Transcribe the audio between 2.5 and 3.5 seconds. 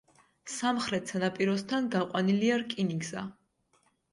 რკინიგზა.